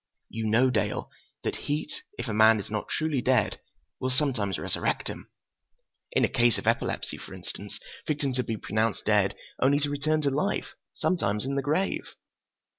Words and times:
You 0.29 0.47
know, 0.47 0.71
Dale, 0.71 1.11
that 1.43 1.55
heat, 1.67 1.93
if 2.17 2.27
a 2.27 2.33
man 2.33 2.59
is 2.59 2.71
not 2.71 2.87
truly 2.89 3.21
dead, 3.21 3.59
will 3.99 4.09
sometimes 4.09 4.57
resurrect 4.57 5.09
him. 5.09 5.29
In 6.11 6.25
a 6.25 6.27
case 6.27 6.57
of 6.57 6.65
epilepsy, 6.65 7.17
for 7.19 7.35
instance, 7.35 7.77
victims 8.07 8.37
have 8.37 8.47
been 8.47 8.61
pronounced 8.61 9.05
dead 9.05 9.35
only 9.61 9.79
to 9.81 9.91
return 9.91 10.23
to 10.23 10.31
life—sometimes 10.31 11.45
in 11.45 11.53
the 11.53 11.61
grave. 11.61 12.15